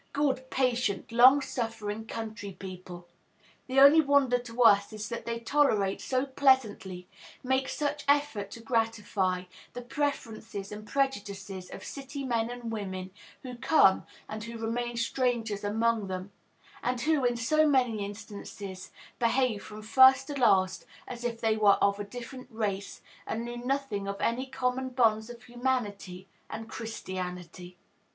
Good, 0.13 0.49
patient, 0.49 1.11
long 1.11 1.41
suffering 1.43 2.07
country 2.07 2.53
people! 2.53 3.07
The 3.67 3.79
only 3.79 4.01
wonder 4.01 4.39
to 4.39 4.63
us 4.63 4.91
is 4.91 5.09
that 5.09 5.27
they 5.27 5.39
tolerate 5.39 6.01
so 6.01 6.25
pleasantly, 6.25 7.07
make 7.43 7.69
such 7.69 8.03
effort 8.07 8.49
to 8.49 8.61
gratify, 8.61 9.43
the 9.73 9.83
preferences 9.83 10.71
and 10.71 10.87
prejudices 10.87 11.69
of 11.69 11.83
city 11.85 12.23
men 12.23 12.49
and 12.49 12.71
women, 12.71 13.11
who 13.43 13.55
come 13.55 14.07
and 14.27 14.43
who 14.45 14.57
remain 14.57 14.97
strangers 14.97 15.63
among 15.63 16.07
them; 16.07 16.31
and 16.81 17.01
who, 17.01 17.23
in 17.23 17.37
so 17.37 17.67
many 17.67 18.03
instances, 18.03 18.89
behave 19.19 19.63
from 19.63 19.83
first 19.83 20.25
to 20.25 20.33
last 20.33 20.83
as 21.07 21.23
if 21.23 21.39
they 21.39 21.55
were 21.55 21.73
of 21.73 21.99
a 21.99 22.03
different 22.03 22.47
race, 22.49 23.01
and 23.27 23.45
knew 23.45 23.57
nothing 23.57 24.07
of 24.07 24.19
any 24.19 24.47
common 24.47 24.89
bonds 24.89 25.29
of 25.29 25.43
humanity 25.43 26.27
and 26.49 26.67
Christianity. 26.69 27.77